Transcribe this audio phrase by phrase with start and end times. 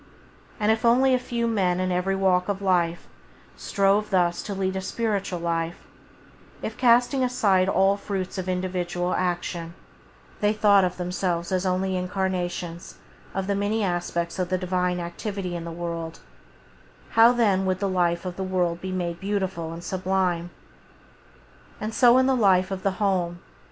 [0.59, 3.07] And if only a few men in every walk of life
[3.55, 5.85] strove thus to lead the spiritual life;
[6.63, 9.75] if, casting aside all fruits of individual action,
[10.39, 12.95] they thought of themselves as only incarnations
[13.35, 16.19] of the many aspects of the Divine activity in the world,
[17.11, 20.49] how then would the life of the world be made beautiful and sublime!
[21.79, 23.39] And so in the life of the home.